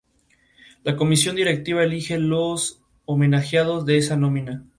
[0.83, 4.63] La comisión directiva elige los homenajeados de esa nómina.